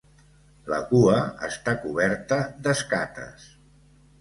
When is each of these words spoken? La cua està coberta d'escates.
La 0.73 0.79
cua 0.93 1.17
està 1.49 1.75
coberta 1.83 2.41
d'escates. 2.65 3.47